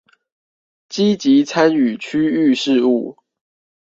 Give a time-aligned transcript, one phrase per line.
[0.89, 3.17] 積極參與區域事務